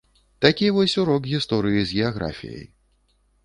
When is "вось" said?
0.77-0.95